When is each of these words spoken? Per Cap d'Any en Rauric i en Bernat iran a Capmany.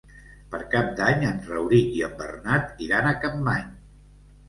Per 0.55 0.61
Cap 0.71 0.89
d'Any 1.01 1.27
en 1.33 1.37
Rauric 1.51 1.93
i 2.01 2.03
en 2.09 2.19
Bernat 2.25 2.85
iran 2.89 3.11
a 3.11 3.17
Capmany. 3.25 3.73